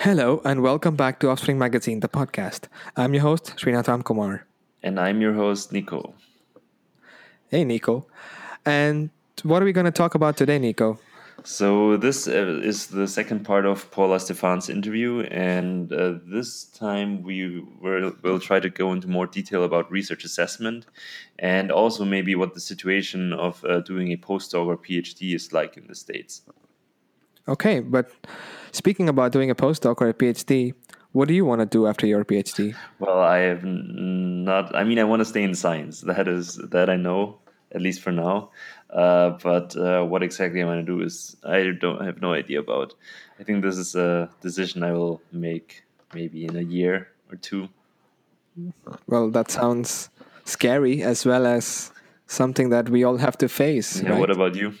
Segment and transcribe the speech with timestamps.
[0.00, 2.68] Hello, and welcome back to Offspring Magazine, the podcast.
[2.96, 4.44] I'm your host, Srinath Ramkumar.
[4.82, 6.14] And I'm your host, Nico.
[7.48, 8.06] Hey, Nico.
[8.64, 9.10] And
[9.42, 10.98] what are we going to talk about today, Nico?
[11.44, 17.22] So, this uh, is the second part of Paula Stephan's interview, and uh, this time
[17.22, 20.86] we will, will try to go into more detail about research assessment
[21.38, 25.76] and also maybe what the situation of uh, doing a postdoc or PhD is like
[25.76, 26.40] in the States.
[27.46, 28.10] Okay, but
[28.72, 30.74] speaking about doing a postdoc or a PhD,
[31.12, 32.74] what do you want to do after your PhD?
[32.98, 34.74] Well, I have not.
[34.74, 36.02] I mean, I want to stay in science.
[36.02, 37.38] That is that I know,
[37.72, 38.50] at least for now.
[38.90, 42.60] Uh, but uh, what exactly I want to do is I don't have no idea
[42.60, 42.94] about.
[43.38, 45.82] I think this is a decision I will make
[46.14, 47.68] maybe in a year or two.
[49.06, 50.10] Well, that sounds
[50.44, 51.92] scary as well as
[52.26, 54.02] something that we all have to face.
[54.02, 54.20] Yeah, right?
[54.20, 54.74] What about you?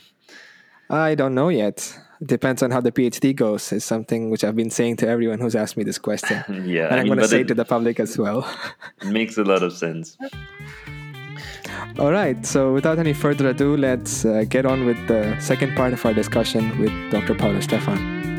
[0.88, 1.96] I don't know yet.
[2.24, 3.72] Depends on how the PhD goes.
[3.72, 6.42] Is something which I've been saying to everyone who's asked me this question.
[6.66, 8.46] yeah, and I am going to say it to the public as well.
[9.04, 10.16] makes a lot of sense.
[11.98, 15.92] All right, so without any further ado, let's uh, get on with the second part
[15.92, 17.34] of our discussion with Dr.
[17.34, 18.29] Paula Stephan.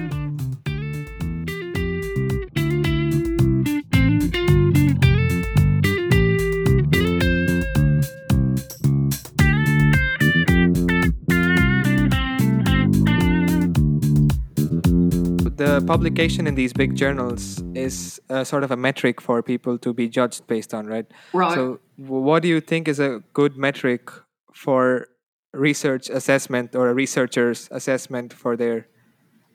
[15.86, 20.08] Publication in these big journals is a sort of a metric for people to be
[20.08, 21.06] judged based on, right?
[21.34, 21.54] Right.
[21.54, 24.10] So, what do you think is a good metric
[24.54, 25.08] for
[25.54, 28.88] research assessment or a researcher's assessment for their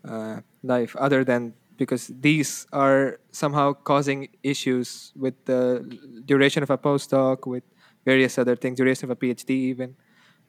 [0.07, 5.85] uh, life, other than because these are somehow causing issues with the
[6.25, 7.65] duration of a postdoc, with
[8.05, 9.97] various other things, duration of a PhD, even,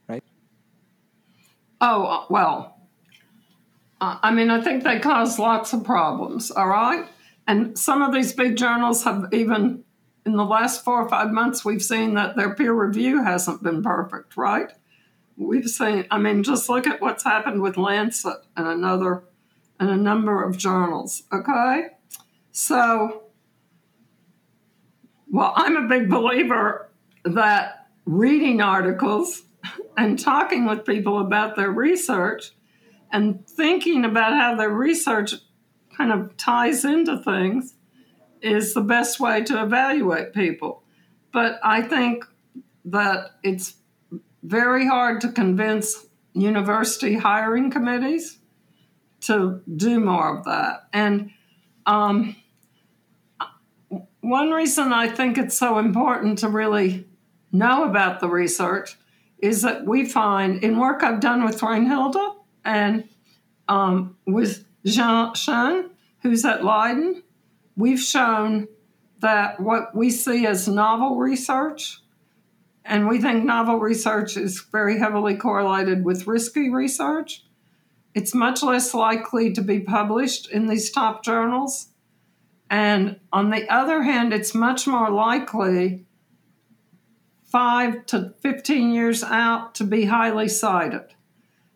[0.08, 0.24] right?
[1.82, 2.26] Oh,
[4.00, 7.08] uh, I mean, I think they cause lots of problems, all right?
[7.48, 9.84] And some of these big journals have even,
[10.26, 13.82] in the last four or five months, we've seen that their peer review hasn't been
[13.82, 14.72] perfect, right?
[15.36, 19.24] We've seen, I mean, just look at what's happened with Lancet and another,
[19.80, 21.88] and a number of journals, okay?
[22.52, 23.24] So,
[25.32, 26.90] well, I'm a big believer
[27.24, 29.44] that reading articles
[29.98, 32.52] and talking with people about their research
[33.12, 35.34] and thinking about how their research
[35.96, 37.76] kind of ties into things
[38.42, 40.84] is the best way to evaluate people.
[41.32, 42.26] But I think
[42.86, 43.76] that it's
[44.44, 48.40] very hard to convince university hiring committees
[49.22, 50.88] to do more of that.
[50.94, 51.32] And
[51.86, 52.36] um,
[54.22, 57.08] one reason I think it's so important to really
[57.52, 58.98] know about the research
[59.40, 62.37] is that we find in work I've done with Reinhilde
[62.68, 63.08] and
[63.70, 65.90] um, with Jean Chen,
[66.22, 67.24] who's at Leiden,
[67.78, 68.68] we've shown
[69.22, 72.02] that what we see as novel research,
[72.84, 77.46] and we think novel research is very heavily correlated with risky research,
[78.14, 81.88] it's much less likely to be published in these top journals.
[82.70, 86.06] And on the other hand, it's much more likely
[87.46, 91.14] five to 15 years out to be highly cited.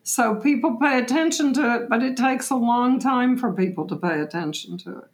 [0.02, 3.96] So people pay attention to it, but it takes a long time for people to
[3.96, 5.10] pay attention to it.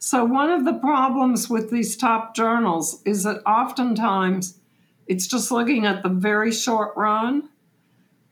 [0.00, 4.58] So, one of the problems with these top journals is that oftentimes
[5.08, 7.48] it's just looking at the very short run.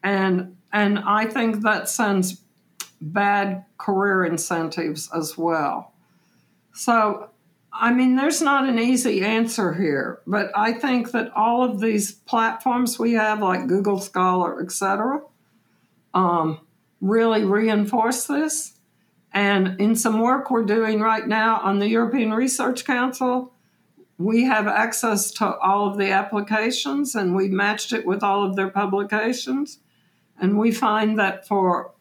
[0.04, 2.40] And, and I think that sends
[3.00, 5.92] bad career incentives as well.
[6.72, 7.30] So,
[7.72, 12.12] I mean, there's not an easy answer here, but I think that all of these
[12.12, 15.20] platforms we have, like Google Scholar, et cetera,
[16.16, 16.60] um,
[17.02, 18.72] really reinforce this.
[19.32, 23.52] And in some work we're doing right now on the European Research Council,
[24.16, 28.56] we have access to all of the applications and we matched it with all of
[28.56, 29.78] their publications.
[30.40, 31.92] And we find that for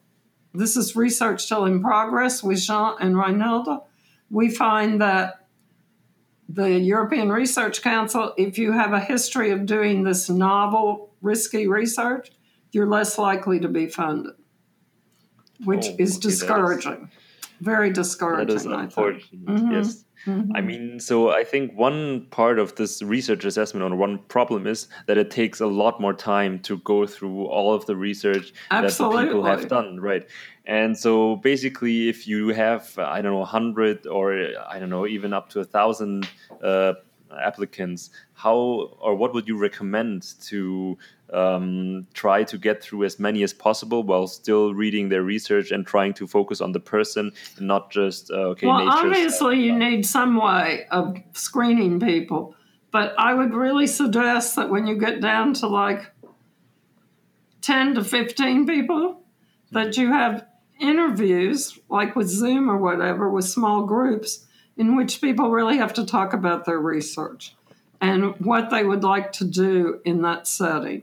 [0.54, 3.82] this is research still in progress with Jean and Reinhilde,
[4.30, 5.46] we find that
[6.48, 12.30] the European Research Council, if you have a history of doing this novel, risky research,
[12.76, 14.34] you're less likely to be funded,
[15.64, 17.08] which oh, is okay, discouraging.
[17.10, 18.48] Is, Very discouraging.
[18.48, 19.46] That is unfortunate.
[19.46, 19.72] Mm-hmm.
[19.72, 20.04] Yes.
[20.26, 20.52] Mm-hmm.
[20.54, 24.88] I mean, so I think one part of this research assessment or one problem is
[25.06, 29.16] that it takes a lot more time to go through all of the research Absolutely.
[29.16, 30.28] that the people have done, right?
[30.66, 35.32] And so basically, if you have, I don't know, 100 or I don't know, even
[35.32, 36.28] up to a thousand
[36.62, 36.94] uh,
[37.34, 38.54] applicants, how
[39.00, 40.98] or what would you recommend to
[41.32, 45.86] um, try to get through as many as possible while still reading their research and
[45.86, 48.66] trying to focus on the person and not just uh, okay.
[48.66, 52.54] Well, obviously, you need some way of screening people,
[52.90, 56.12] but I would really suggest that when you get down to like
[57.60, 59.22] ten to fifteen people,
[59.72, 60.46] that you have
[60.80, 64.45] interviews, like with Zoom or whatever, with small groups
[64.76, 67.54] in which people really have to talk about their research
[68.00, 71.02] and what they would like to do in that setting.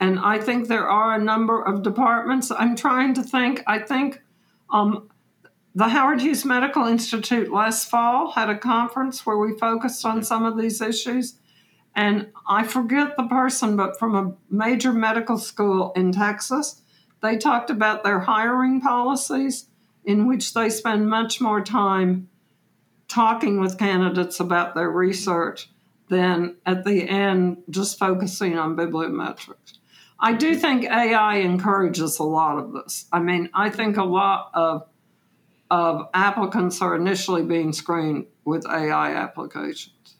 [0.00, 2.50] And I think there are a number of departments.
[2.50, 3.62] I'm trying to think.
[3.66, 4.20] I think
[4.70, 5.08] um,
[5.74, 10.44] the Howard Hughes Medical Institute last fall had a conference where we focused on some
[10.44, 11.34] of these issues.
[11.94, 16.82] And I forget the person, but from a major medical school in Texas,
[17.22, 19.68] they talked about their hiring policies
[20.04, 22.28] in which they spend much more time
[23.14, 25.70] talking with candidates about their research
[26.08, 29.78] than at the end just focusing on bibliometrics.
[30.18, 33.06] I do think AI encourages a lot of this.
[33.12, 34.86] I mean, I think a lot of
[35.70, 40.16] of applicants are initially being screened with AI applications.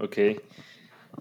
[0.00, 0.38] Okay.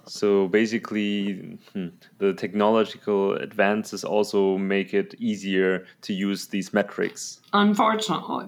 [0.06, 7.42] So basically, hmm, the technological advances also make it easier to use these metrics.
[7.54, 8.48] Unfortunately.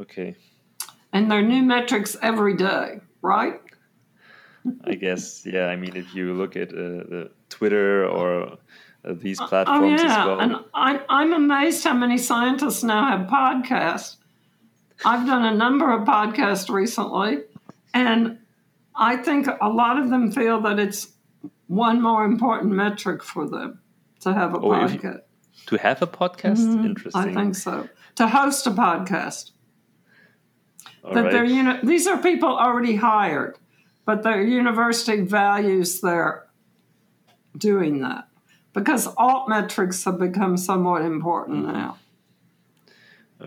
[0.00, 0.36] Okay.
[1.12, 3.60] And there are new metrics every day, right?
[4.84, 5.66] I guess, yeah.
[5.66, 8.58] I mean, if you look at uh, the Twitter or
[9.04, 10.20] uh, these oh, platforms oh, yeah.
[10.20, 10.40] as well.
[10.40, 14.16] And I'm, I'm amazed how many scientists now have podcasts.
[15.04, 17.38] I've done a number of podcasts recently,
[17.92, 18.38] and
[18.94, 21.08] I think a lot of them feel that it's
[21.66, 23.80] one more important metric for them
[24.20, 25.22] to have a oh, podcast.
[25.66, 26.58] To have a podcast?
[26.58, 26.86] Mm-hmm.
[26.86, 27.20] Interesting.
[27.20, 27.88] I think so.
[28.16, 29.50] To host a podcast.
[31.04, 31.32] All that right.
[31.32, 33.58] they're you know these are people already hired,
[34.04, 36.46] but their university values their
[37.56, 38.28] doing that
[38.72, 41.72] because alt metrics have become somewhat important mm-hmm.
[41.72, 41.98] now.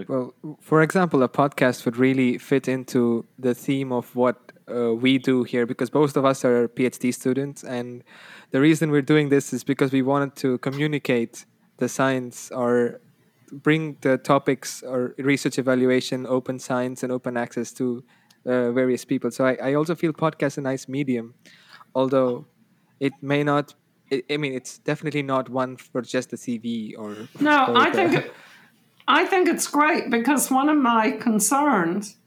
[0.09, 5.17] Well, for example, a podcast would really fit into the theme of what uh, we
[5.17, 8.03] do here because both of us are PhD students, and
[8.51, 11.45] the reason we're doing this is because we wanted to communicate
[11.77, 12.99] the science or
[13.63, 18.03] bring the topics or research evaluation, open science, and open access to
[18.45, 19.31] uh, various people.
[19.31, 21.33] So I, I also feel podcast a nice medium,
[21.93, 22.45] although
[22.99, 23.73] it may not
[24.11, 27.27] I mean, it's definitely not one for just the CV or.
[27.39, 28.31] No, I think
[29.07, 32.17] I think it's great because one of my concerns,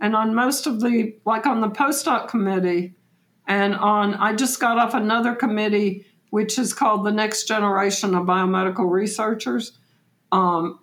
[0.00, 2.94] and on most of the like on the postdoc committee,
[3.46, 8.26] and on I just got off another committee which is called the Next Generation of
[8.26, 9.77] Biomedical Researchers
[10.32, 10.80] um,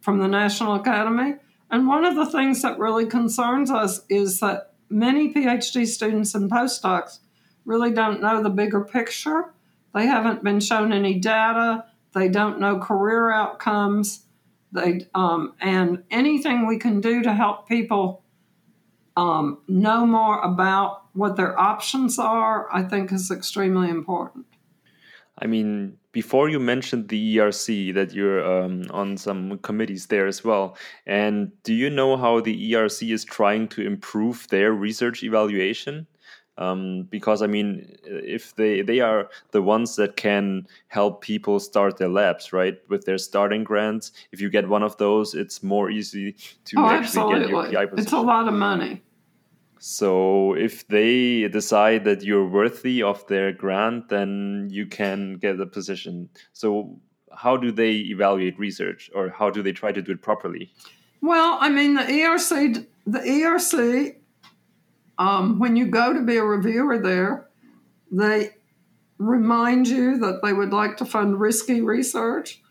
[0.00, 1.34] from the National Academy.
[1.70, 6.50] And one of the things that really concerns us is that many PhD students and
[6.50, 7.18] postdocs
[7.64, 9.52] really don't know the bigger picture
[9.94, 11.84] they haven't been shown any data.
[12.14, 14.24] They don't know career outcomes.
[14.72, 18.22] They um, and anything we can do to help people
[19.16, 24.46] um, know more about what their options are, I think, is extremely important.
[25.40, 30.42] I mean, before you mentioned the ERC that you're um, on some committees there as
[30.42, 30.76] well.
[31.06, 36.06] And do you know how the ERC is trying to improve their research evaluation?
[36.58, 41.96] um, because I mean, if they they are the ones that can help people start
[41.96, 42.76] their labs, right?
[42.88, 46.32] With their starting grants, if you get one of those, it's more easy
[46.64, 47.40] to oh, actually absolutely.
[47.40, 48.04] get your PI position.
[48.04, 49.02] It's a lot of money.
[49.78, 55.66] So if they decide that you're worthy of their grant, then you can get a
[55.66, 56.28] position.
[56.52, 56.98] So
[57.32, 60.72] how do they evaluate research, or how do they try to do it properly?
[61.20, 64.16] Well, I mean, the ERC, the ERC
[65.18, 67.48] um, when you go to be a reviewer there,
[68.10, 68.50] they
[69.18, 72.62] remind you that they would like to fund risky research.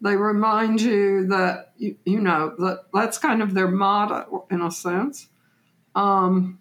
[0.00, 4.70] They remind you that you, you know that that's kind of their motto in a
[4.70, 5.28] sense,
[5.96, 6.60] um,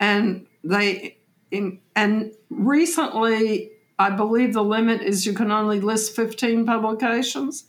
[0.00, 1.18] and they
[1.50, 7.64] in, and recently I believe the limit is you can only list fifteen publications.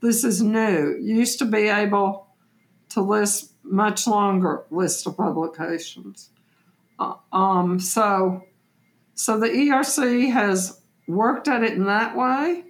[0.00, 0.96] This is new.
[1.00, 2.28] You used to be able
[2.90, 6.30] to list much longer list of publications.
[6.98, 8.44] Uh, um, so,
[9.14, 12.64] so the ERC has worked at it in that way.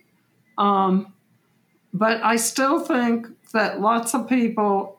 [0.57, 1.13] Um,
[1.93, 4.98] but I still think that lots of people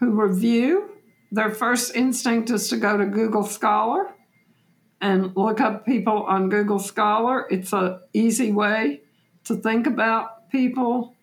[0.00, 0.90] who review,
[1.30, 4.12] their first instinct is to go to Google Scholar
[5.00, 7.46] and look up people on Google Scholar.
[7.50, 9.02] It's an easy way
[9.44, 11.14] to think about people.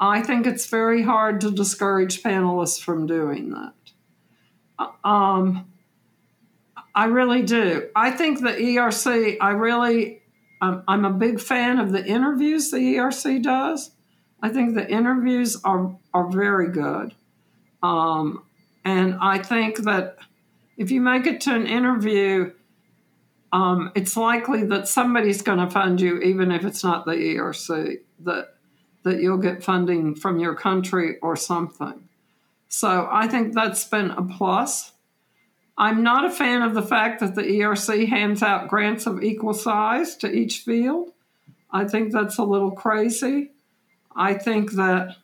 [0.00, 4.88] I think it's very hard to discourage panelists from doing that.
[5.04, 5.72] Um,
[6.94, 7.88] I really do.
[7.94, 10.22] I think the ERC, I really,
[10.60, 13.90] um, I'm a big fan of the interviews the ERC does.
[14.42, 17.14] I think the interviews are, are very good.
[17.84, 18.44] Um,
[18.82, 20.16] and I think that
[20.78, 22.52] if you make it to an interview,
[23.52, 27.98] um, it's likely that somebody's going to fund you, even if it's not the ERC,
[28.20, 28.54] that,
[29.02, 32.08] that you'll get funding from your country or something.
[32.68, 34.92] So I think that's been a plus.
[35.76, 39.52] I'm not a fan of the fact that the ERC hands out grants of equal
[39.52, 41.10] size to each field.
[41.70, 43.52] I think that's a little crazy.
[44.16, 45.16] I think that,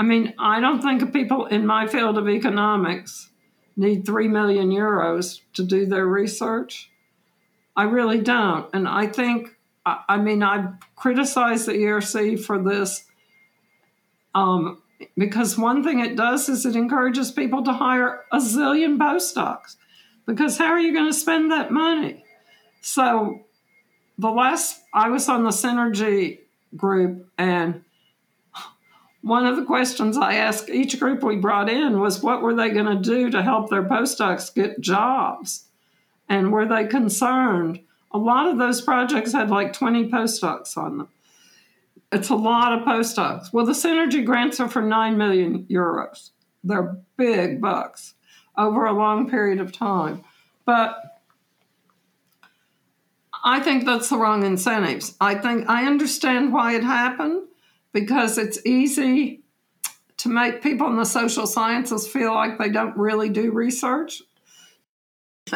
[0.00, 3.28] I mean, I don't think people in my field of economics
[3.76, 6.90] need 3 million euros to do their research.
[7.76, 8.66] I really don't.
[8.72, 13.04] And I think, I mean, I've criticized the ERC for this
[14.34, 14.80] um,
[15.18, 19.76] because one thing it does is it encourages people to hire a zillion postdocs
[20.24, 22.24] because how are you going to spend that money?
[22.80, 23.40] So
[24.16, 26.38] the last I was on the synergy
[26.74, 27.84] group and
[29.22, 32.70] one of the questions I asked each group we brought in was what were they
[32.70, 35.66] going to do to help their postdocs get jobs?
[36.28, 37.80] And were they concerned?
[38.12, 41.08] A lot of those projects had like 20 postdocs on them.
[42.12, 43.52] It's a lot of postdocs.
[43.52, 46.30] Well, the Synergy grants are for 9 million euros.
[46.64, 48.14] They're big bucks
[48.56, 50.24] over a long period of time.
[50.64, 51.20] But
[53.44, 55.14] I think that's the wrong incentives.
[55.20, 57.44] I think I understand why it happened
[57.92, 59.42] because it's easy
[60.18, 64.22] to make people in the social sciences feel like they don't really do research.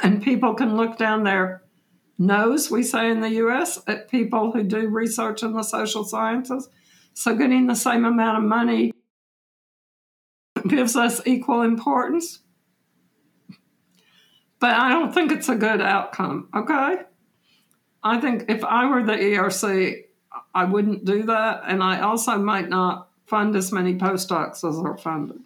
[0.03, 1.63] And people can look down their
[2.19, 6.69] nose, we say in the US, at people who do research in the social sciences.
[7.13, 8.93] So getting the same amount of money
[10.67, 12.41] gives us equal importance.
[14.61, 17.03] But I don't think it's a good outcome, okay?
[18.03, 20.04] I think if I were the ERC,
[20.55, 21.63] I wouldn't do that.
[21.67, 25.41] And I also might not fund as many postdocs as are funded.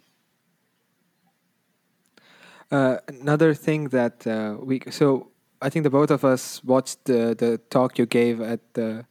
[2.71, 7.35] Uh, another thing that uh, we so I think the both of us watched the,
[7.35, 9.05] the talk you gave at the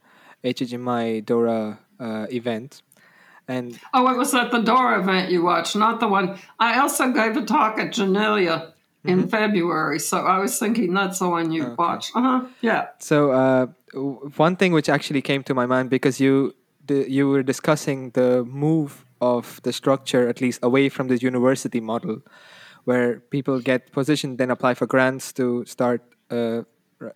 [0.45, 2.83] HHMI DORA uh, event.
[3.49, 6.39] And oh, it was at the DORA event you watched, not the one.
[6.61, 8.73] I also gave a talk at Janelia
[9.05, 9.29] in mm-hmm.
[9.29, 11.75] February, so I was thinking that's the one you okay.
[11.79, 12.15] watched.
[12.15, 12.47] Uh huh.
[12.61, 12.89] Yeah.
[12.99, 16.55] So uh, one thing which actually came to my mind because you
[16.87, 21.81] the, you were discussing the move of the structure at least away from the university
[21.81, 22.21] model,
[22.85, 26.63] where people get positioned, then apply for grants to start uh,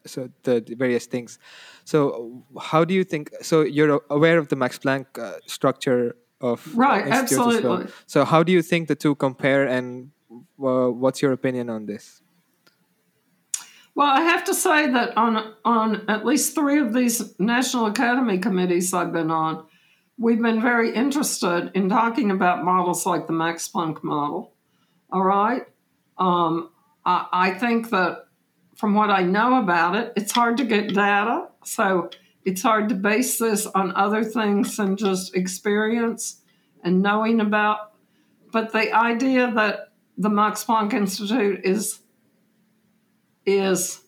[0.07, 1.39] so the, the, various things.
[1.85, 3.31] So how do you think?
[3.43, 7.69] So you're aware of the Max Planck uh, structure of right, absolutely.
[7.69, 7.87] Well.
[8.07, 12.22] So how do you think the two compare, and uh, what's your opinion on this?
[13.95, 18.39] Well, I have to say that on on at least three of these National Academy
[18.39, 19.67] committees I've been on,
[20.19, 24.55] we've been very interested in talking about models like the Max Planck model.
[25.11, 25.67] All right,
[26.17, 26.71] um,
[27.05, 28.27] I, I think that
[28.77, 31.49] from what I know about it, it's hard to get data.
[31.65, 32.11] So
[32.45, 36.41] it's hard to base this on other things than just experience
[36.83, 37.93] and knowing about.
[38.51, 42.02] But the idea that the Max Planck Institute is
[43.47, 44.01] is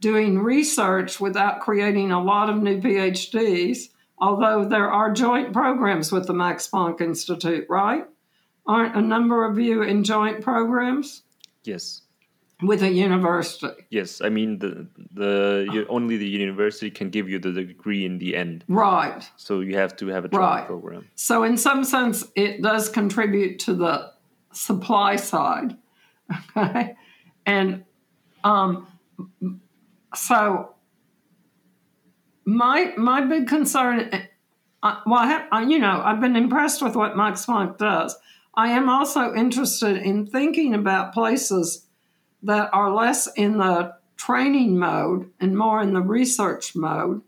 [0.00, 6.26] doing research without creating a lot of new PhDs, although there are joint programs with
[6.26, 8.04] the Max Planck Institute, right?
[8.66, 11.22] Aren't a number of you in joint programs?
[11.64, 12.02] Yes
[12.62, 13.86] with a university.
[13.90, 18.36] Yes, I mean the the only the university can give you the degree in the
[18.36, 18.64] end.
[18.68, 19.28] Right.
[19.36, 20.66] So you have to have a right.
[20.66, 21.08] program.
[21.14, 24.12] So in some sense, it does contribute to the
[24.52, 25.76] supply side.
[26.56, 26.94] Okay,
[27.46, 27.84] and
[28.44, 28.86] um,
[30.14, 30.74] so
[32.44, 34.10] my my big concern.
[34.80, 38.16] Uh, well, I have, you know, I've been impressed with what Max Planck does.
[38.54, 41.86] I am also interested in thinking about places
[42.42, 47.22] that are less in the training mode and more in the research mode,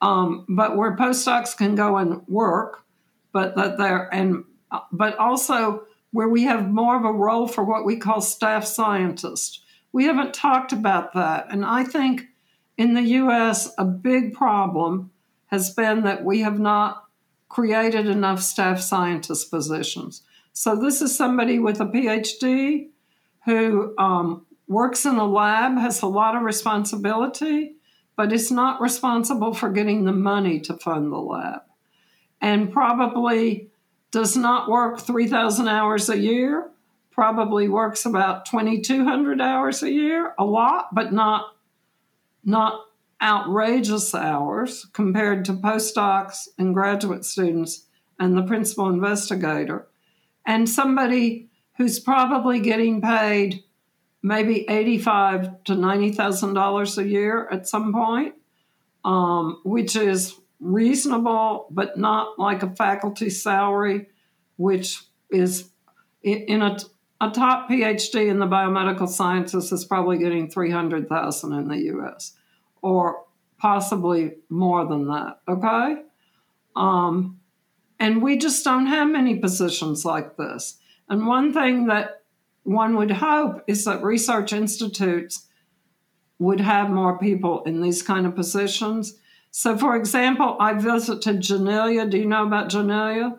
[0.00, 2.84] um, but where postdocs can go and work,
[3.32, 4.44] but that they're and
[4.92, 9.62] but also where we have more of a role for what we call staff scientists.
[9.92, 12.28] We haven't talked about that, and I think
[12.76, 13.72] in the U.S.
[13.76, 15.10] a big problem
[15.46, 17.04] has been that we have not
[17.48, 20.22] created enough staff scientist positions.
[20.52, 22.88] So this is somebody with a PhD
[23.44, 27.74] who um, works in a lab, has a lot of responsibility,
[28.16, 31.62] but is not responsible for getting the money to fund the lab,
[32.40, 33.70] and probably
[34.10, 36.70] does not work 3,000 hours a year,
[37.20, 41.54] probably works about 2,200 hours a year, a lot, but not
[42.42, 42.80] not
[43.20, 47.84] outrageous hours compared to postdocs and graduate students
[48.18, 49.86] and the principal investigator.
[50.46, 53.64] And somebody who's probably getting paid
[54.22, 58.34] maybe eighty-five to ninety thousand dollars a year at some point,
[59.04, 64.08] um, which is reasonable, but not like a faculty salary,
[64.56, 65.68] which is
[66.22, 66.78] in a,
[67.20, 71.78] a top PhD in the biomedical sciences is probably getting three hundred thousand in the
[71.94, 72.36] U.S.
[72.82, 73.24] or
[73.58, 75.40] possibly more than that.
[75.46, 76.02] Okay,
[76.76, 77.38] um,
[77.98, 80.78] and we just don't have many positions like this.
[81.08, 82.22] And one thing that
[82.62, 85.46] one would hope is that research institutes
[86.38, 89.18] would have more people in these kind of positions.
[89.50, 92.08] So, for example, I visited Janelia.
[92.08, 93.38] Do you know about Janelia?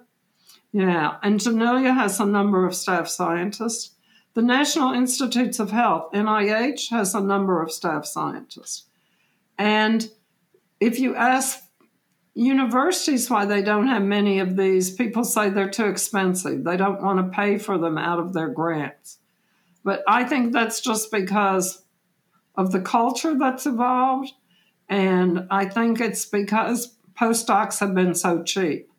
[0.74, 3.96] Yeah, and Janelia has a number of staff scientists.
[4.34, 8.86] The National Institutes of Health, NIH, has a number of staff scientists.
[9.58, 10.10] And
[10.80, 11.60] if you ask
[12.34, 16.64] universities why they don't have many of these, people say they're too expensive.
[16.64, 19.18] They don't want to pay for them out of their grants.
[19.84, 21.84] But I think that's just because
[22.56, 24.32] of the culture that's evolved.
[24.88, 28.91] And I think it's because postdocs have been so cheap.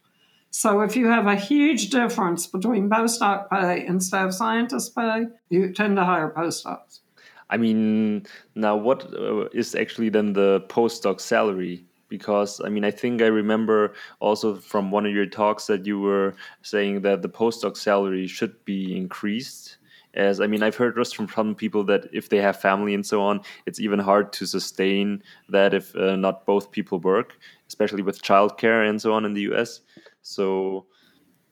[0.54, 5.73] So if you have a huge difference between postdoc pay and staff scientist pay, you
[5.73, 7.00] tend to hire postdocs.
[7.49, 9.47] I mean, now what uh,
[9.78, 11.87] actually then the postdoc salary?
[12.11, 15.99] Because I mean, I think I remember also from one of your talks that you
[15.99, 19.78] were saying that the postdoc salary should be increased.
[20.12, 23.06] As I mean, I've heard just from some people that if they have family and
[23.06, 28.02] so on, it's even hard to sustain that if uh, not both people work, especially
[28.02, 29.80] with childcare and so on in the US.
[30.23, 30.87] So,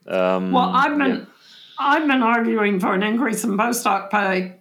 [0.07, 1.25] um, well, I've been yeah.
[1.79, 4.57] I've been arguing for an increase in postdoc pay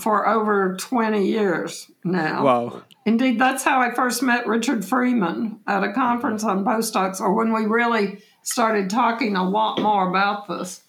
[0.00, 2.44] for over 20 years now.
[2.44, 2.82] Wow.
[3.06, 7.52] Indeed, that's how I first met Richard Freeman at a conference on postdocs, or when
[7.52, 10.82] we really started talking a lot more about this.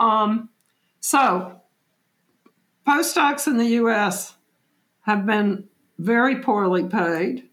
[0.00, 0.48] Um,
[1.00, 1.60] so,
[2.86, 4.34] postdocs in the US
[5.02, 7.48] have been very poorly paid,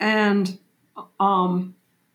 [0.00, 0.58] and
[1.20, 1.74] um,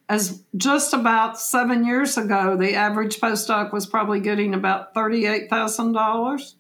[0.10, 6.54] as just about seven years ago, the average postdoc was probably getting about $38,000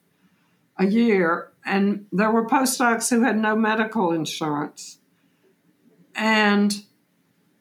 [0.77, 1.51] a year.
[1.65, 4.99] And there were postdocs who had no medical insurance.
[6.15, 6.83] And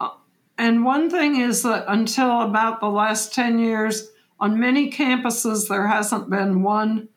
[0.00, 0.10] uh,
[0.58, 5.86] and one thing is that until about the last 10 years, on many campuses, there
[5.86, 7.08] hasn't been one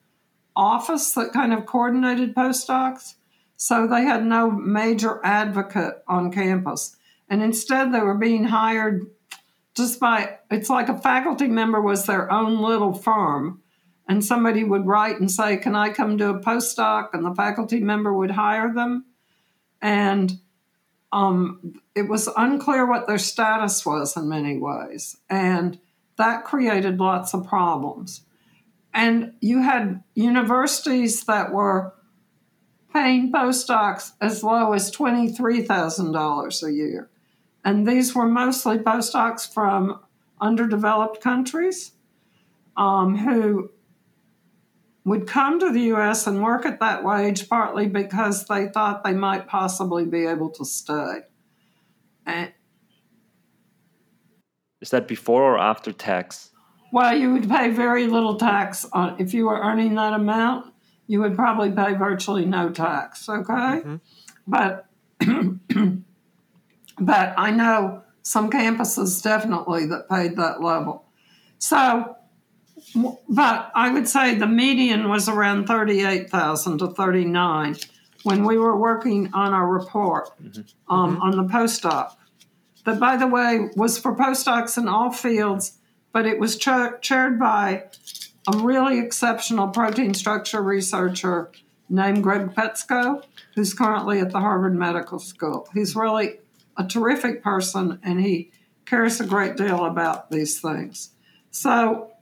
[0.56, 3.16] office that kind of coordinated postdocs.
[3.56, 6.96] So they had no major advocate on campus.
[7.30, 9.06] And instead, they were being hired
[9.76, 13.62] just by it's like a faculty member was their own little firm.
[14.08, 17.10] And somebody would write and say, Can I come do a postdoc?
[17.14, 19.06] And the faculty member would hire them.
[19.82, 20.34] And
[21.12, 25.18] um, it was unclear what their status was in many ways.
[25.30, 25.80] And
[26.18, 28.22] that created lots of problems.
[28.94, 31.94] And you had universities that were
[32.92, 37.10] paying postdocs as low as $23,000 a year.
[37.64, 40.00] And these were mostly postdocs from
[40.42, 41.92] underdeveloped countries
[42.78, 43.72] um, who
[45.06, 49.14] would come to the US and work at that wage partly because they thought they
[49.14, 51.22] might possibly be able to stay.
[52.26, 52.54] And,
[54.82, 56.52] Is that before or after tax?
[56.92, 60.74] Well, you would pay very little tax on if you were earning that amount.
[61.08, 63.28] You would probably pay virtually no tax.
[63.28, 63.96] Okay, mm-hmm.
[64.48, 64.86] but
[67.00, 71.06] but I know some campuses definitely that paid that level.
[71.58, 72.16] So,
[73.28, 77.78] but I would say the median was around 38,000 to 39
[78.24, 80.62] when we were working on our report mm-hmm.
[80.94, 81.22] Um, mm-hmm.
[81.22, 82.16] on the postdoc.
[82.86, 85.78] That, by the way, was for postdocs in all fields,
[86.12, 87.86] but it was cha- chaired by
[88.48, 91.52] a really exceptional protein structure researcher
[91.90, 93.24] named Greg Petsko,
[93.56, 95.68] who's currently at the Harvard Medical School.
[95.74, 96.40] He's really
[96.80, 98.52] a terrific person and he
[98.86, 101.12] cares a great deal about these things.
[101.52, 102.14] So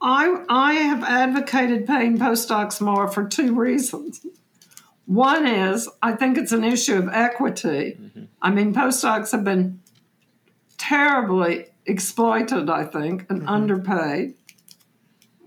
[0.00, 4.24] I, I have advocated paying postdocs more for two reasons.
[5.06, 7.98] One is I think it's an issue of equity.
[8.00, 8.24] Mm-hmm.
[8.40, 9.80] I mean, postdocs have been
[10.76, 13.48] terribly exploited, I think, and mm-hmm.
[13.48, 14.34] underpaid.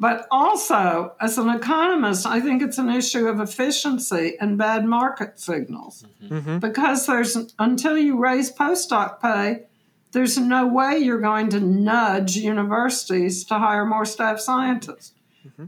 [0.01, 5.39] But also, as an economist, I think it's an issue of efficiency and bad market
[5.39, 6.03] signals.
[6.23, 6.57] Mm-hmm.
[6.57, 9.67] Because there's until you raise postdoc pay,
[10.11, 15.13] there's no way you're going to nudge universities to hire more staff scientists.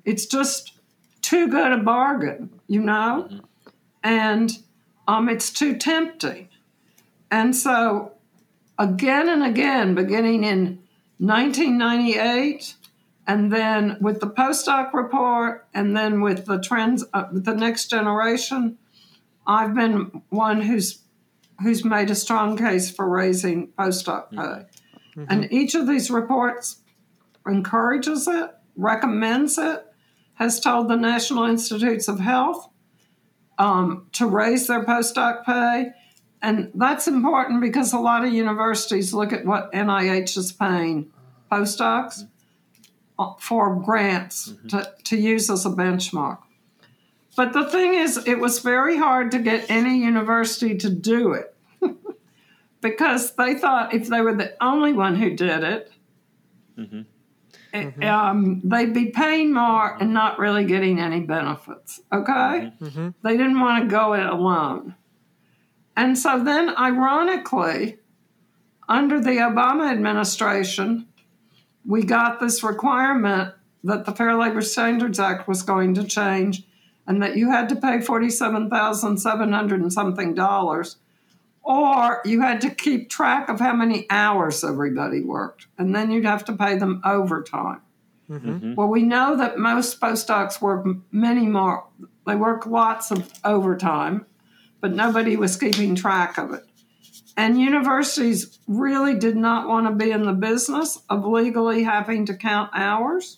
[0.03, 0.79] It's just
[1.21, 3.29] too good a bargain, you know?
[4.01, 4.51] And
[5.07, 6.49] um, it's too tempting.
[7.29, 8.13] And so,
[8.79, 10.79] again and again, beginning in
[11.19, 12.77] 1998,
[13.25, 18.77] and then with the postdoc report, and then with the trends, uh, the next generation,
[19.47, 20.99] I've been one who's
[21.61, 24.65] who's made a strong case for raising postdoc pay.
[25.29, 26.81] And each of these reports
[27.47, 29.85] encourages it, recommends it,
[30.33, 32.67] has told the National Institutes of Health
[33.59, 35.91] um, to raise their postdoc pay.
[36.41, 41.11] And that's important because a lot of universities look at what NIH is paying
[41.51, 42.23] postdocs
[43.19, 44.69] Uh, for grants mm-hmm.
[44.69, 46.39] to, to use as a benchmark.
[47.37, 51.55] But the thing is, it was very hard to get any university to do it
[52.81, 55.91] because they thought if they were the only one who did it,
[57.71, 62.01] it- um, they'd be paying more and not really getting any benefits.
[62.11, 62.71] Okay?
[63.23, 64.95] They didn't want to go it alone.
[65.95, 67.99] And so then, ironically,
[68.89, 71.07] under the Obama administration,
[71.85, 76.63] we got this requirement that the Fair Labor Standards Act was going to change
[77.05, 80.97] and that you had to pay 47,700 and something dollars
[81.61, 86.25] or you had to keep track of how many hours everybody worked and then you'd
[86.25, 87.81] have to pay them overtime.
[88.29, 88.75] Mm-hmm.
[88.75, 91.85] Well, we know that most postdocs work many more,
[92.25, 94.25] they work lots of overtime,
[94.79, 96.65] but nobody was keeping track of it.
[97.35, 102.35] And universities really did not want to be in the business of legally having to
[102.35, 103.37] count hours.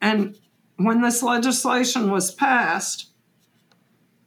[0.00, 0.38] And
[0.76, 3.10] when this legislation was passed,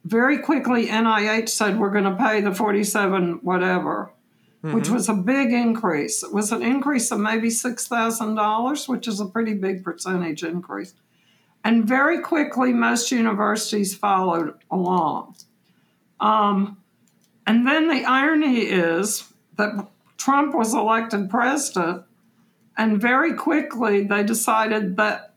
[0.04, 4.12] very quickly NIH said we're going to pay the 47 whatever,
[4.74, 6.22] which was a big increase.
[6.22, 10.92] It was an increase of maybe $6,000, which is a pretty big percentage increase.
[11.64, 15.36] And very quickly, most universities followed along.
[16.18, 16.78] Um,
[17.46, 22.04] and then the irony is that Trump was elected president,
[22.76, 25.34] and very quickly they decided that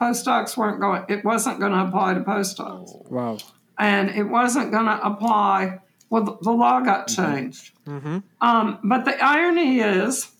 [0.00, 3.10] postdocs weren't going, it wasn't going to apply to postdocs.
[3.10, 3.38] Wow.
[3.78, 7.72] And it wasn't going to apply, well, the, the law got changed.
[8.40, 10.30] Um, but the irony is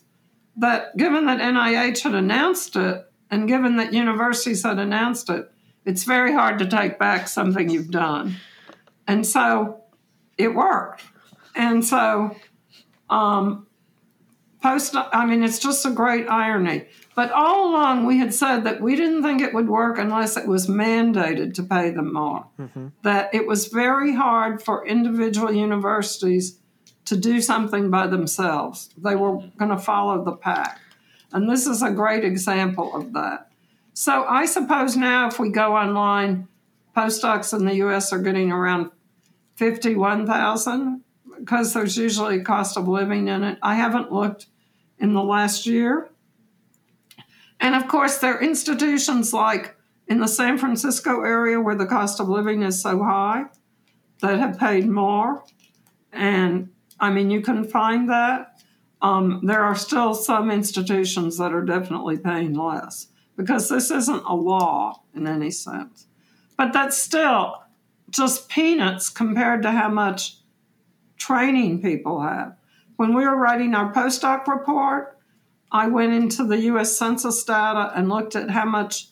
[0.56, 5.50] that given that NIH had announced it, and given that universities had announced it,
[5.84, 8.36] it's very hard to take back something you've done.
[9.06, 9.79] And so
[10.42, 11.02] it worked.
[11.54, 12.36] And so
[13.08, 13.66] um,
[14.62, 16.86] post I mean it's just a great irony.
[17.16, 20.46] But all along we had said that we didn't think it would work unless it
[20.46, 22.46] was mandated to pay them more.
[23.02, 26.58] That it was very hard for individual universities
[27.06, 28.90] to do something by themselves.
[28.96, 30.80] They were going to follow the pack.
[31.32, 33.50] And this is a great example of that.
[33.94, 36.48] So I suppose now if we go online,
[36.96, 38.90] postdocs in the US are getting around
[39.60, 41.04] 51,000
[41.38, 43.58] because there's usually a cost of living in it.
[43.62, 44.46] I haven't looked
[44.98, 46.10] in the last year.
[47.60, 49.76] And of course, there are institutions like
[50.08, 53.44] in the San Francisco area where the cost of living is so high
[54.22, 55.44] that have paid more.
[56.10, 58.62] And I mean, you can find that.
[59.02, 64.34] Um, there are still some institutions that are definitely paying less because this isn't a
[64.34, 66.06] law in any sense.
[66.56, 67.56] But that's still
[68.10, 70.36] just peanuts compared to how much
[71.16, 72.56] training people have.
[72.96, 75.16] When we were writing our postdoc report,
[75.72, 79.08] I went into the US Census data and looked at how much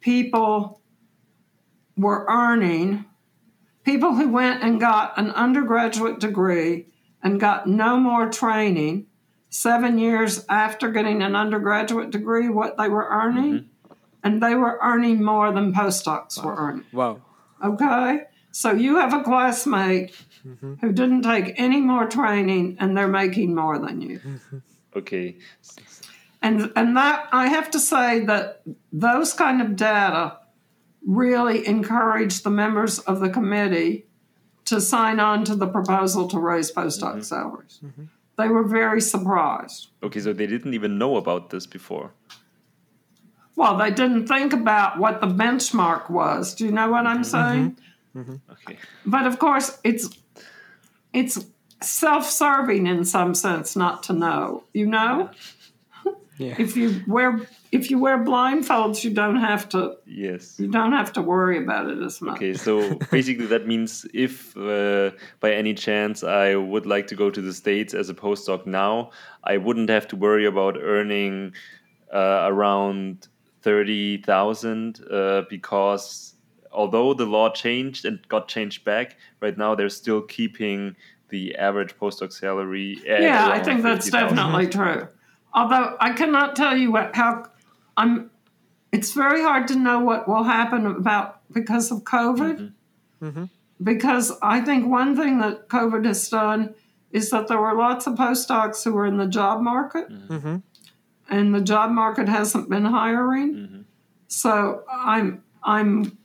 [0.00, 0.80] people
[1.96, 3.04] were earning.
[3.84, 6.86] People who went and got an undergraduate degree
[7.22, 9.06] and got no more training
[9.50, 13.92] seven years after getting an undergraduate degree, what they were earning, mm-hmm.
[14.24, 16.84] and they were earning more than postdocs were earning.
[16.92, 17.20] Wow.
[17.62, 18.22] Okay?
[18.50, 20.14] So you have a classmate
[20.46, 20.74] mm-hmm.
[20.74, 24.18] who didn't take any more training and they're making more than you.
[24.18, 24.58] Mm-hmm.
[24.96, 25.36] Okay.
[26.42, 30.38] And and that I have to say that those kind of data
[31.06, 34.06] really encourage the members of the committee
[34.66, 37.20] to sign on to the proposal to raise postdoc mm-hmm.
[37.20, 37.80] salaries.
[38.38, 39.88] They were very surprised.
[40.02, 42.12] Okay, so they didn't even know about this before.
[43.62, 46.52] Well, they didn't think about what the benchmark was.
[46.56, 47.78] Do you know what I'm saying?
[48.16, 48.76] Okay.
[49.06, 50.10] But of course, it's
[51.12, 51.46] it's
[51.80, 54.64] self-serving in some sense not to know.
[54.74, 55.30] You know,
[56.38, 56.56] Yeah.
[56.58, 60.58] If you wear if you wear blindfolds, you don't have to Yes.
[60.58, 62.38] you don't have to worry about it as much.
[62.38, 67.30] Okay, so basically that means if uh, by any chance I would like to go
[67.30, 69.10] to the States as a postdoc now,
[69.44, 71.52] I wouldn't have to worry about earning
[72.12, 73.28] uh, around
[73.62, 76.34] 30,000 uh, because
[76.72, 80.96] although the law changed and got changed back, right now they're still keeping
[81.28, 84.36] the average postdoc salary at yeah, I around think that's 50,000.
[84.36, 85.08] definitely true.
[85.54, 87.46] Although I cannot tell you what how
[87.96, 88.30] I'm.
[88.90, 92.72] It's very hard to know what will happen about because of COVID.
[93.22, 93.44] Mm-hmm.
[93.82, 96.74] Because I think one thing that COVID has done
[97.10, 100.56] is that there were lots of postdocs who were in the job market, Mm-hmm.
[101.28, 103.54] And the job market hasn't been hiring.
[103.54, 103.84] Mhm.
[104.28, 106.18] So I'm I'm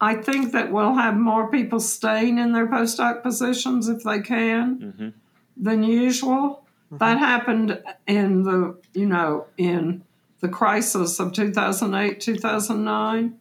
[0.00, 4.94] I think that we'll have more people staying in their postdoc positions if they can
[4.98, 5.12] Mhm.
[5.56, 6.64] than usual.
[6.92, 10.02] That happened in the you know in
[10.40, 13.34] the crisis of 2008 2009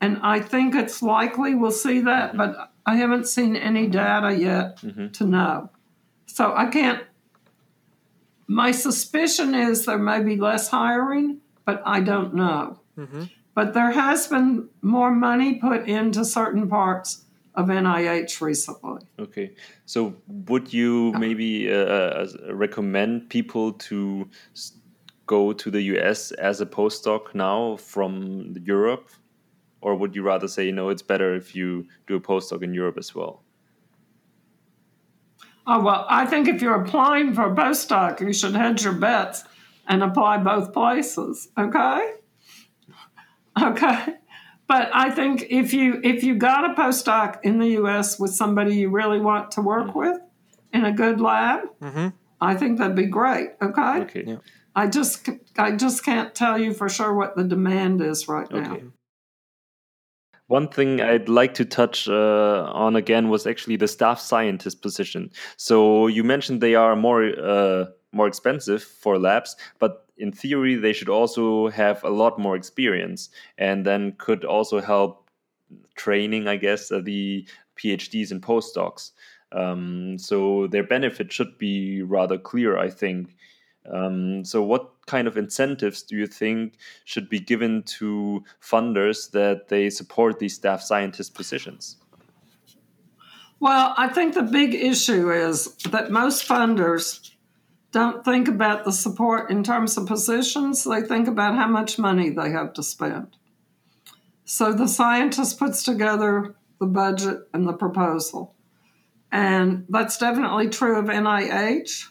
[0.00, 4.76] and I think it's likely we'll see that but I haven't seen any data yet
[4.82, 5.12] Mhm.
[5.14, 5.70] to know.
[6.26, 7.02] So I can't
[8.46, 12.78] my suspicion is there may be less hiring, but I don't know.
[12.98, 13.24] Mm-hmm.
[13.54, 19.02] But there has been more money put into certain parts of NIH recently.
[19.18, 19.54] Okay,
[19.86, 24.28] so would you maybe uh, uh, recommend people to
[25.26, 29.08] go to the US as a postdoc now from Europe,
[29.80, 30.88] or would you rather say no?
[30.88, 33.43] It's better if you do a postdoc in Europe as well.
[35.66, 39.44] Oh, well, I think if you're applying for a postdoc, you should hedge your bets
[39.86, 41.48] and apply both places.
[41.58, 42.12] Okay?
[43.62, 44.14] Okay.
[44.66, 48.76] But I think if you if you got a postdoc in the US with somebody
[48.76, 50.18] you really want to work with
[50.72, 52.08] in a good lab, Mm-hmm.
[52.40, 53.50] I think that'd be great.
[53.62, 54.00] Okay?
[54.00, 54.24] Okay.
[54.26, 54.36] Yeah.
[54.74, 58.78] I just I just can't tell you for sure what the demand is right now.
[60.46, 65.30] One thing I'd like to touch uh, on again was actually the staff scientist position.
[65.56, 70.92] So you mentioned they are more uh, more expensive for labs, but in theory they
[70.92, 75.30] should also have a lot more experience, and then could also help
[75.96, 79.12] training, I guess, uh, the PhDs and postdocs.
[79.52, 83.36] Um, so their benefit should be rather clear, I think.
[83.90, 89.68] Um, so, what kind of incentives do you think should be given to funders that
[89.68, 91.96] they support these staff scientist positions?
[93.60, 97.30] Well, I think the big issue is that most funders
[97.92, 102.30] don't think about the support in terms of positions, they think about how much money
[102.30, 103.36] they have to spend.
[104.44, 108.54] So the scientist puts together the budget and the proposal.
[109.30, 112.08] And that's definitely true of NIH.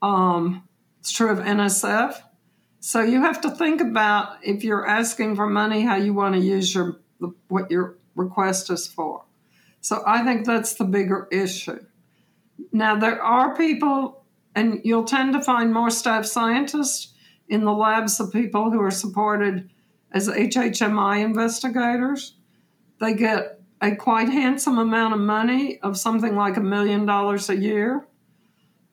[0.00, 0.66] Um,
[1.02, 2.22] it's true of NSF.
[2.78, 6.40] So you have to think about if you're asking for money, how you want to
[6.40, 7.00] use your
[7.48, 9.24] what your request is for.
[9.80, 11.84] So I think that's the bigger issue.
[12.70, 17.14] Now there are people, and you'll tend to find more staff scientists
[17.48, 19.70] in the labs of people who are supported
[20.12, 22.36] as HHMI investigators.
[23.00, 27.56] They get a quite handsome amount of money of something like a million dollars a
[27.56, 28.06] year.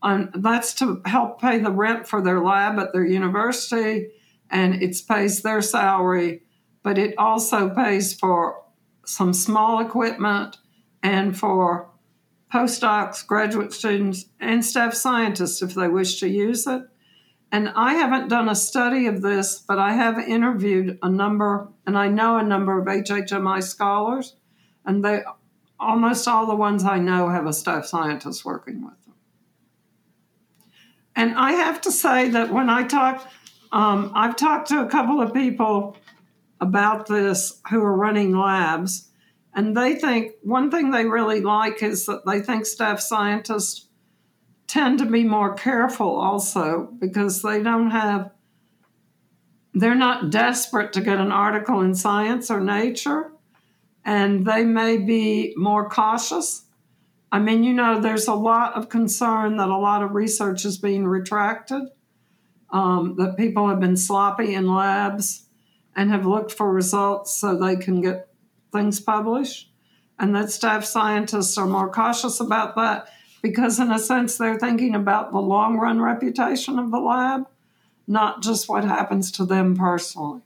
[0.01, 4.09] And that's to help pay the rent for their lab at their university,
[4.49, 6.43] and it pays their salary,
[6.83, 8.63] but it also pays for
[9.05, 10.57] some small equipment
[11.03, 11.89] and for
[12.53, 16.83] postdocs, graduate students, and staff scientists if they wish to use it.
[17.51, 21.97] And I haven't done a study of this, but I have interviewed a number, and
[21.97, 24.35] I know a number of HHMI scholars,
[24.85, 25.23] and they
[25.79, 28.98] almost all the ones I know have a staff scientist working with.
[31.19, 33.29] And I have to say that when I talk,
[33.73, 35.97] um, I've talked to a couple of people
[36.61, 39.09] about this who are running labs,
[39.53, 43.89] and they think one thing they really like is that they think staff scientists
[44.65, 48.31] tend to be more careful also because they don't have,
[49.73, 53.33] they're not desperate to get an article in Science or Nature,
[54.05, 56.63] and they may be more cautious.
[57.31, 60.77] I mean, you know, there's a lot of concern that a lot of research is
[60.77, 61.83] being retracted,
[62.71, 65.45] um, that people have been sloppy in labs
[65.95, 68.29] and have looked for results so they can get
[68.71, 69.71] things published,
[70.17, 73.09] and that staff scientists are more cautious about that
[73.41, 77.47] because, in a sense, they're thinking about the long run reputation of the lab,
[78.07, 80.41] not just what happens to them personally.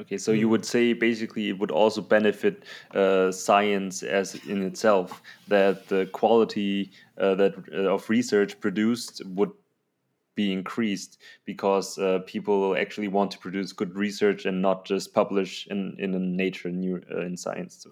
[0.00, 5.22] Okay, so you would say basically it would also benefit uh, science as in itself
[5.46, 9.52] that the quality uh, that uh, of research produced would
[10.34, 15.68] be increased because uh, people actually want to produce good research and not just publish
[15.68, 17.86] in in a Nature new uh, in Science.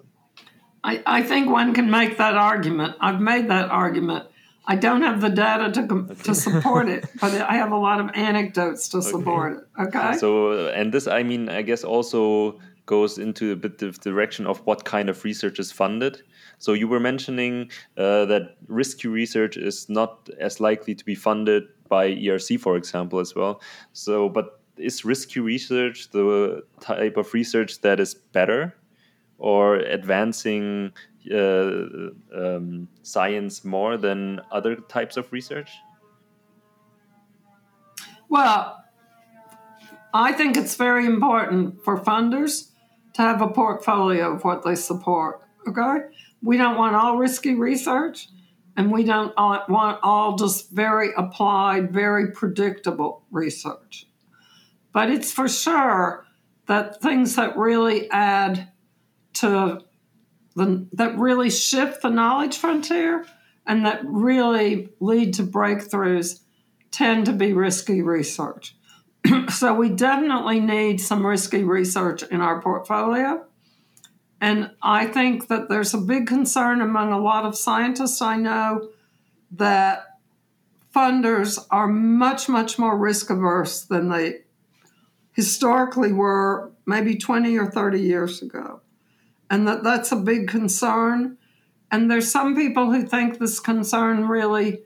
[0.85, 2.97] I, I think one can make that argument.
[3.01, 4.27] I've made that argument.
[4.65, 6.23] I don't have the data to okay.
[6.23, 9.09] to support it, but I have a lot of anecdotes to okay.
[9.09, 9.83] support it.
[9.87, 10.17] Okay.
[10.19, 14.59] So, and this, I mean, I guess also goes into a bit of direction of
[14.67, 16.23] what kind of research is funded.
[16.59, 21.65] So you were mentioning uh, that risky research is not as likely to be funded
[21.89, 23.61] by ERC, for example, as well.
[23.93, 28.75] So, but is risky research the type of research that is better
[29.39, 30.93] or advancing
[31.31, 35.71] um, science more than other types of research?
[38.29, 38.83] Well,
[40.15, 42.71] I think it's very important for funders
[43.15, 45.43] to have a portfolio of what they support.
[45.69, 46.07] Okay?
[46.43, 48.29] We don't want all risky research,
[48.77, 54.07] and we don't want all just very applied, very predictable research.
[54.93, 56.27] But it's for sure
[56.67, 58.69] that things that really add
[59.35, 59.81] to
[60.55, 63.27] the, that really shift the knowledge frontier
[63.67, 66.41] and that really lead to breakthroughs
[66.91, 68.77] tend to be risky research.
[69.49, 73.45] so we definitely need some risky research in our portfolio.
[74.41, 78.91] And I think that there's a big concern among a lot of scientists I know
[79.53, 80.19] that
[80.95, 84.41] funders are much, much more risk averse than they
[85.33, 88.81] historically were maybe 20 or 30 years ago.
[89.53, 91.37] And that that's a big concern.
[91.91, 94.81] And there's some people who think this concern really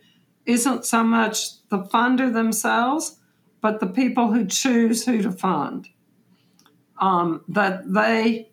[0.44, 3.20] isn't so much the funder themselves,
[3.60, 5.88] but the people who choose who to fund.
[6.98, 8.50] Um, that they,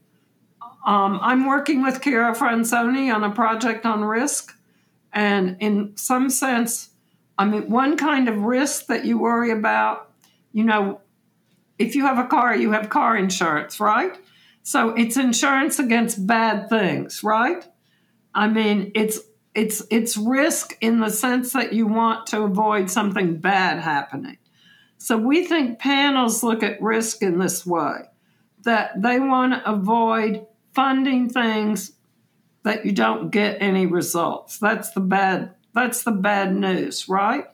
[0.86, 4.56] um, I'm working with Chiara Franzoni on a project on risk.
[5.14, 6.90] And in some sense,
[7.40, 10.12] I mean, one kind of risk that you worry about,
[10.52, 11.02] you know,
[11.80, 14.16] if you have a car, you have car insurance, right?
[14.64, 17.68] So it's insurance against bad things, right?
[18.34, 19.20] I mean, it's
[19.54, 24.38] it's it's risk in the sense that you want to avoid something bad happening.
[24.98, 28.06] So we think panels look at risk in this way
[28.64, 31.92] that they want to avoid funding things
[32.64, 34.58] that you don't get any results.
[34.58, 37.46] That's the bad that's the bad news, right?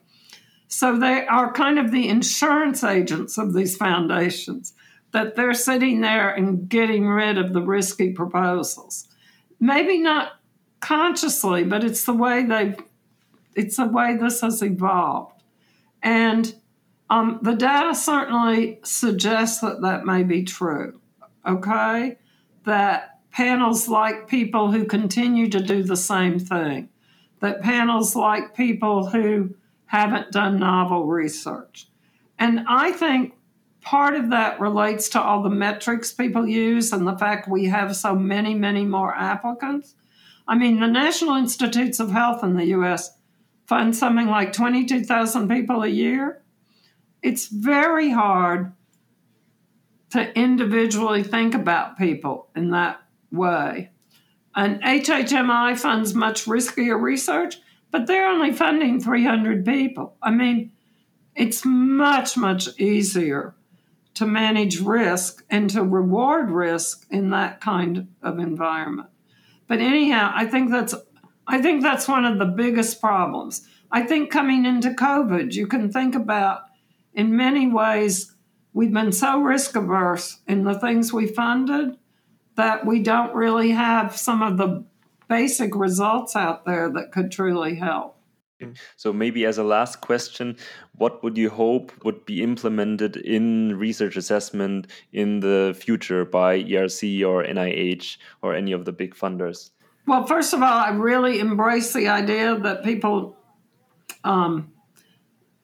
[0.67, 4.73] So they are kind of the insurance agents of these foundations
[5.11, 9.07] that they're sitting there and getting rid of the risky proposals.
[9.59, 10.33] Maybe not
[10.79, 15.43] consciously, but it's the way they've—it's the way this has evolved.
[16.01, 16.55] And
[17.09, 21.01] um, the data certainly suggests that that may be true.
[21.45, 22.17] Okay,
[22.65, 26.89] that panels like people who continue to do the same thing,
[27.39, 31.87] that panels like people who haven't done novel research.
[32.37, 33.33] And I think
[33.89, 37.95] part of that relates to all the metrics people use and the fact we have
[37.95, 39.95] so many, many more applicants.
[40.47, 43.17] I mean, the National Institutes of Health in the US
[43.65, 46.43] fund something like 22,000 people a year
[47.21, 48.73] it's very hard
[50.11, 53.89] to individually think about people in that way.
[54.55, 57.57] And HHMI funds much riskier research,
[57.91, 60.15] but they're only funding 300 people.
[60.21, 60.71] I mean,
[61.35, 63.55] it's much, much easier
[64.19, 69.07] to manage risk and to reward risk in that kind of environment.
[69.65, 70.93] But anyhow, I think that's
[71.47, 73.65] I think that's one of the biggest problems.
[73.89, 76.63] I think coming into COVID, you can think about
[77.13, 78.35] in many ways,
[78.73, 81.97] we've been so risk averse in the things we funded
[82.57, 84.83] that we don't really have some of the
[85.29, 88.18] basic results out there that could truly help.
[88.95, 90.57] So, maybe as a last question,
[90.97, 97.25] what would you hope would be implemented in research assessment in the future by ERC
[97.25, 99.71] or NIH or any of the big funders?
[100.07, 103.37] Well, first of all, I really embrace the idea that people
[104.23, 104.71] um,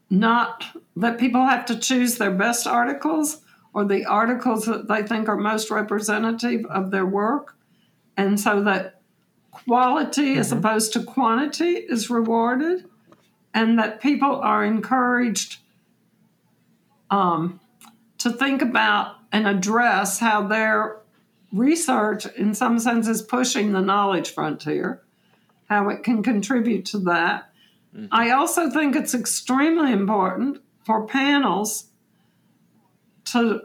[0.09, 0.63] not
[0.95, 3.41] that people have to choose their best articles
[3.73, 7.57] or the articles that they think are most representative of their work.
[8.15, 9.01] And so that
[9.63, 10.39] quality mm-hmm.
[10.39, 12.85] as opposed to quantity is rewarded,
[13.53, 15.59] and that people are encouraged
[17.09, 17.59] um,
[18.17, 20.97] to think about and address how their
[21.51, 25.01] research, in some sense, is pushing the knowledge frontier,
[25.69, 27.51] how it can contribute to that
[27.95, 28.07] Mm-hmm.
[28.11, 31.85] I also think it's extremely important for panels
[33.25, 33.61] to,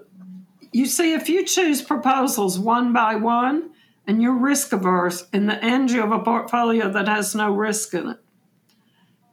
[0.72, 3.69] you see, if you choose proposals one by one
[4.10, 7.94] and you're risk averse, in the end you have a portfolio that has no risk
[7.94, 8.18] in it.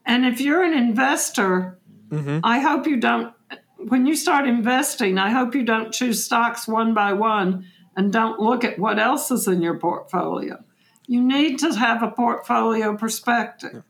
[0.06, 1.80] And if you're an investor
[2.12, 2.42] Mhm.
[2.44, 3.34] I hope you don't,
[3.78, 7.66] when you start investing, I hope you don't choose stocks one by one
[7.96, 10.64] and don't look at what else is in your portfolio.
[11.08, 13.84] You need to have a portfolio perspective.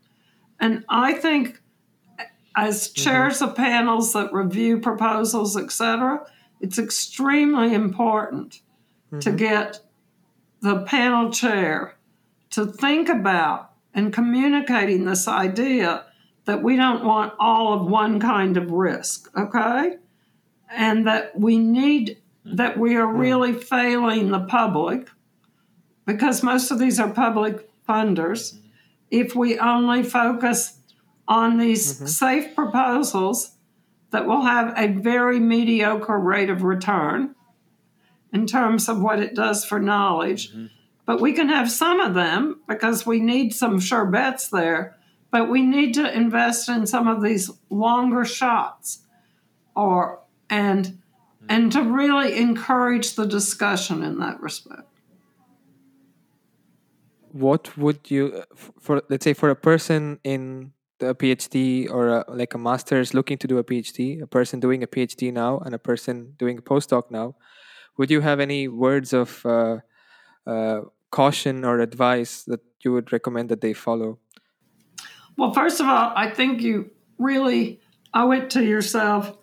[0.58, 1.60] And I think
[2.56, 6.24] as chairs of panels that review proposals, etc
[6.60, 8.60] it's extremely important
[9.20, 9.80] to get
[10.60, 11.94] the panel chair
[12.50, 16.04] to think about and communicating this idea
[16.44, 19.96] that we don't want all of one kind of risk, okay?
[20.70, 23.18] And that we need, that we are hmm.
[23.18, 25.08] really failing the public
[26.06, 28.58] because most of these are public funders.
[29.10, 30.78] If we only focus
[31.26, 32.06] on these mm-hmm.
[32.06, 33.52] safe proposals
[34.10, 37.34] that will have a very mediocre rate of return
[38.32, 40.50] in terms of what it does for knowledge.
[40.50, 40.66] Mm-hmm.
[41.06, 44.96] But we can have some of them because we need some sure bets there.
[45.30, 49.04] But we need to invest in some of these longer shots
[49.74, 51.46] or and mm-hmm.
[51.48, 54.88] and to really encourage the discussion in that respect.
[57.32, 62.54] what would you for let's say for a person in the PhD or a, like
[62.54, 65.78] a master's looking to do a PhD, a person doing a PhD now and a
[65.78, 67.36] person doing a postdoc now,
[67.98, 69.78] would you have any words of uh,
[70.46, 70.80] uh,
[71.10, 74.18] caution or advice that you would recommend that they follow?
[75.36, 77.80] Well, first of all, I think you really
[78.14, 79.36] owe it to yourself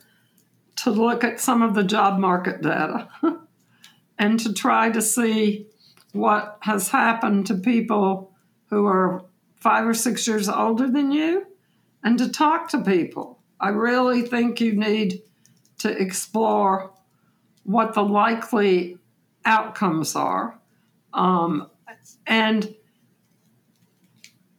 [0.77, 3.09] to look at some of the job market data
[4.17, 5.67] and to try to see
[6.13, 8.31] what has happened to people
[8.69, 9.25] who are
[9.55, 11.45] five or six years older than you
[12.03, 13.41] and to talk to people.
[13.59, 15.21] I really think you need
[15.79, 16.94] to explore
[17.65, 18.97] what the likely
[19.43, 20.57] outcomes are.
[21.13, 21.69] Um,
[22.25, 22.75] and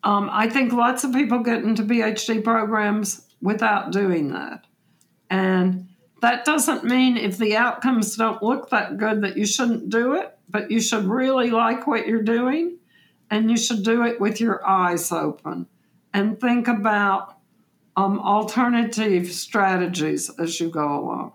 [0.05, 4.67] um, I think lots of people get into PhD programs without doing that.
[5.31, 5.89] And
[6.23, 10.37] that doesn't mean if the outcomes don't look that good that you shouldn't do it,
[10.49, 12.79] but you should really like what you're doing
[13.31, 15.67] and you should do it with your eyes open
[16.15, 17.39] and think about
[17.97, 21.33] um, alternative strategies as you go along.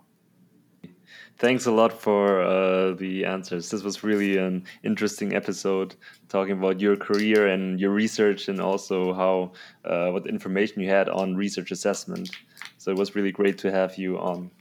[1.42, 3.68] Thanks a lot for uh, the answers.
[3.68, 5.96] This was really an interesting episode
[6.28, 9.50] talking about your career and your research, and also how
[9.84, 12.30] uh, what information you had on research assessment.
[12.78, 14.52] So it was really great to have you on.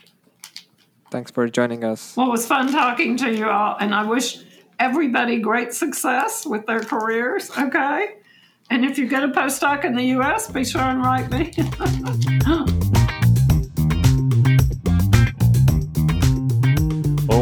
[1.12, 2.18] Thanks for joining us.
[2.18, 4.40] Well, it was fun talking to you all, and I wish
[4.80, 8.16] everybody great success with their careers, okay?
[8.72, 11.54] And if you get a postdoc in the US, be sure and write me.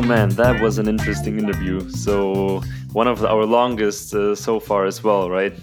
[0.10, 1.88] man, that was an interesting interview.
[1.90, 2.62] So
[2.94, 5.54] one of our longest uh, so far as well, right?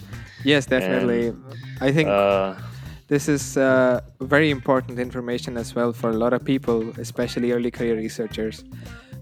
[0.45, 1.35] Yes, definitely.
[1.81, 2.55] I think Uh,
[3.09, 7.71] this is uh, very important information as well for a lot of people, especially early
[7.71, 8.65] career researchers,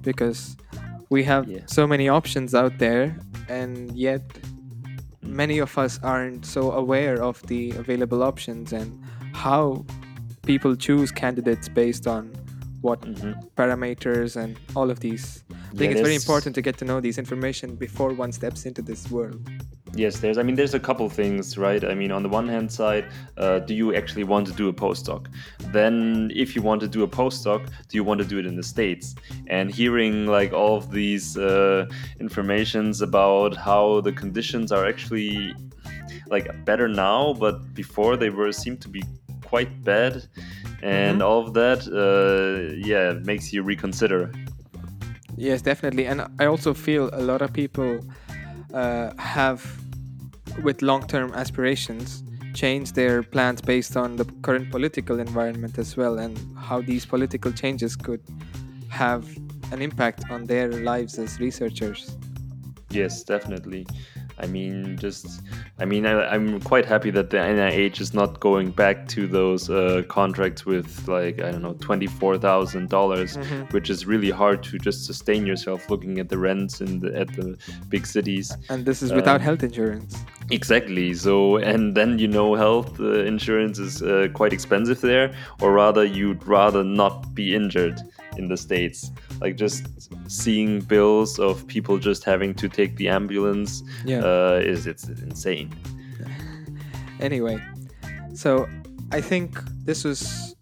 [0.02, 0.56] because
[1.08, 1.64] we have Yeah.
[1.66, 3.16] so many options out there,
[3.48, 4.22] and yet
[5.22, 8.90] many of us aren't so aware of the available options and
[9.32, 9.84] how
[10.44, 12.22] people choose candidates based on
[12.84, 13.00] what
[13.56, 15.42] parameters and all of these.
[15.50, 18.82] I think it's very important to get to know these information before one steps into
[18.82, 19.40] this world.
[19.94, 20.36] Yes, there's.
[20.36, 21.82] I mean, there's a couple things, right?
[21.82, 23.06] I mean, on the one hand side,
[23.38, 25.28] uh, do you actually want to do a postdoc?
[25.72, 28.56] Then, if you want to do a postdoc, do you want to do it in
[28.56, 29.14] the states?
[29.46, 31.86] And hearing like all of these uh,
[32.20, 35.54] informations about how the conditions are actually
[36.28, 39.02] like better now, but before they were seemed to be
[39.42, 40.26] quite bad,
[40.84, 44.32] and all of that, uh, yeah, makes you reconsider.
[45.36, 46.06] Yes, definitely.
[46.06, 48.00] And I also feel a lot of people
[48.72, 49.64] uh, have,
[50.62, 52.22] with long term aspirations,
[52.54, 57.50] changed their plans based on the current political environment as well and how these political
[57.50, 58.22] changes could
[58.90, 59.26] have
[59.72, 62.16] an impact on their lives as researchers.
[62.90, 63.86] Yes, definitely.
[64.38, 65.40] I mean, just,
[65.78, 69.70] I mean, I, I'm quite happy that the NIH is not going back to those
[69.70, 73.36] uh, contracts with like I don't know twenty four thousand dollars,
[73.70, 77.28] which is really hard to just sustain yourself looking at the rents in the at
[77.36, 77.56] the
[77.88, 78.56] big cities.
[78.68, 80.16] And this is without Um, health insurance.
[80.50, 81.14] Exactly.
[81.14, 86.04] So, and then you know, health uh, insurance is uh, quite expensive there, or rather,
[86.04, 88.00] you'd rather not be injured
[88.38, 89.10] in the states.
[89.40, 89.86] Like just
[90.30, 94.20] seeing bills of people just having to take the ambulance Yeah.
[94.24, 95.70] uh, is it's insane.
[97.20, 97.62] Anyway,
[98.34, 98.66] so
[99.12, 100.54] I think this was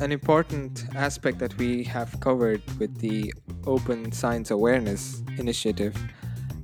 [0.00, 3.34] an important aspect that we have covered with the
[3.66, 5.94] Open Science Awareness Initiative,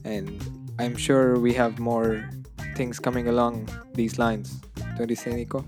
[0.05, 0.40] and
[0.78, 2.30] I'm sure we have more
[2.76, 4.61] things coming along these lines.
[4.97, 5.64] Don't you say, Nico?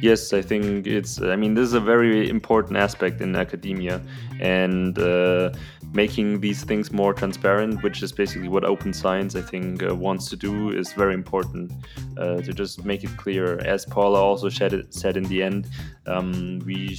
[0.00, 1.20] Yes, I think it's.
[1.20, 4.00] I mean, this is a very important aspect in academia,
[4.40, 5.50] and uh,
[5.92, 10.30] making these things more transparent, which is basically what Open Science I think uh, wants
[10.30, 11.72] to do, is very important
[12.16, 13.58] uh, to just make it clear.
[13.58, 15.68] As Paula also it, said in the end,
[16.06, 16.96] um, we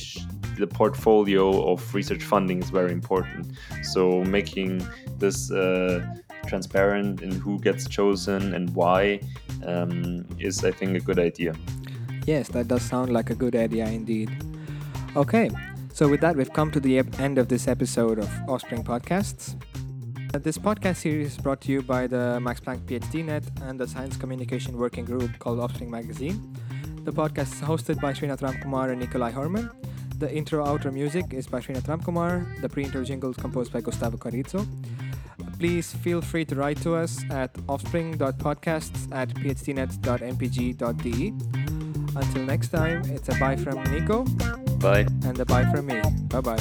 [0.59, 3.47] the portfolio of research funding is very important.
[3.81, 4.87] So making
[5.17, 6.05] this uh,
[6.45, 9.21] transparent in who gets chosen and why
[9.65, 11.55] um, is, I think, a good idea.
[12.26, 14.30] Yes, that does sound like a good idea indeed.
[15.15, 15.49] Okay,
[15.93, 19.55] so with that, we've come to the end of this episode of Offspring Podcasts.
[20.34, 23.78] Uh, this podcast series is brought to you by the Max Planck PhD Net and
[23.78, 26.55] the Science Communication Working Group called Offspring Magazine.
[27.03, 29.69] The podcast is hosted by Srinath Ramkumar and Nikolai Herman.
[30.19, 32.61] The intro outro music is by Srinath Ramkumar.
[32.61, 34.65] The pre-intro jingle is composed by Gustavo Carrizo.
[35.57, 41.70] Please feel free to write to us at offspring.podcasts at phdnet.mpg.de.
[42.16, 44.24] Until next time, it's a bye from Nico.
[44.80, 45.05] Bye.
[45.24, 46.01] And a bye from me.
[46.30, 46.57] Bye bye.